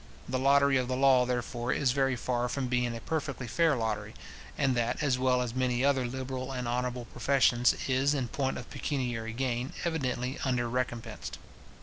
The 0.27 0.39
lottery 0.39 0.77
of 0.77 0.87
the 0.87 0.95
law, 0.97 1.27
therefore, 1.27 1.71
is 1.71 1.91
very 1.91 2.15
far 2.15 2.49
from 2.49 2.65
being 2.65 2.97
a 2.97 3.01
perfectly 3.01 3.45
fair 3.45 3.75
lottery; 3.75 4.15
and 4.57 4.73
that 4.75 5.03
as 5.03 5.19
well 5.19 5.43
as 5.43 5.53
many 5.53 5.85
other 5.85 6.07
liberal 6.07 6.51
and 6.51 6.67
honourable 6.67 7.05
professions, 7.05 7.75
is, 7.87 8.15
in 8.15 8.27
point 8.29 8.57
of 8.57 8.67
pecuniary 8.71 9.31
gain, 9.33 9.73
evidently 9.85 10.39
under 10.43 10.67
recompensed. 10.67 11.37